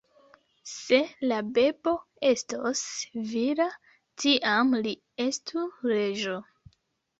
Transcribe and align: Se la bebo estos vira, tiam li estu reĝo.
Se 0.69 0.97
la 1.31 1.37
bebo 1.57 1.93
estos 2.31 2.81
vira, 3.35 3.69
tiam 4.25 4.75
li 4.83 4.97
estu 5.29 5.69
reĝo. 5.95 6.43